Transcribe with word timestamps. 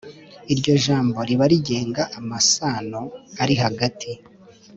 Iryo 0.53 0.73
jambo 0.85 1.17
riba 1.27 1.45
rigenga 1.51 2.03
amasano 2.19 3.01
arihagati 3.41 4.11